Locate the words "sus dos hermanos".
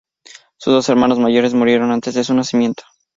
0.57-1.19